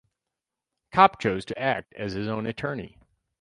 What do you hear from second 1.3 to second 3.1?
to act as his own attorney.